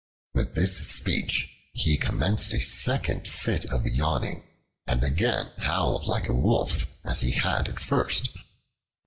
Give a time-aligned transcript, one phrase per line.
[0.33, 4.41] With this speech he commenced a second fit of yawning
[4.87, 8.29] and again howled like a wolf, as he had at first.